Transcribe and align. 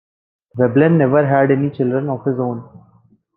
Veblen 0.57 0.97
never 0.97 1.23
had 1.27 1.51
any 1.51 1.69
children 1.69 2.09
of 2.09 2.25
his 2.25 2.39
own. 2.39 2.67